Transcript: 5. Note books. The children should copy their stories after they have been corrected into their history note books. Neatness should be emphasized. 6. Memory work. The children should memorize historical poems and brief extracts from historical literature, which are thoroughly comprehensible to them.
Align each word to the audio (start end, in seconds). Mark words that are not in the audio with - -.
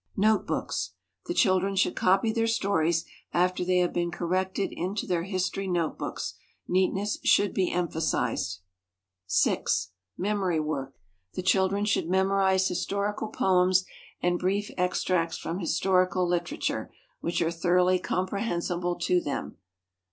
5. 0.13 0.17
Note 0.17 0.47
books. 0.47 0.93
The 1.27 1.33
children 1.35 1.75
should 1.75 1.95
copy 1.95 2.31
their 2.33 2.47
stories 2.47 3.05
after 3.35 3.63
they 3.63 3.77
have 3.77 3.93
been 3.93 4.09
corrected 4.09 4.71
into 4.71 5.05
their 5.05 5.25
history 5.25 5.67
note 5.67 5.99
books. 5.99 6.33
Neatness 6.67 7.19
should 7.23 7.53
be 7.53 7.71
emphasized. 7.71 8.61
6. 9.27 9.91
Memory 10.17 10.59
work. 10.59 10.95
The 11.35 11.43
children 11.43 11.85
should 11.85 12.09
memorize 12.09 12.67
historical 12.67 13.27
poems 13.27 13.85
and 14.23 14.39
brief 14.39 14.71
extracts 14.75 15.37
from 15.37 15.59
historical 15.59 16.27
literature, 16.27 16.91
which 17.19 17.39
are 17.43 17.51
thoroughly 17.51 17.99
comprehensible 17.99 18.95
to 19.01 19.21
them. 19.21 19.57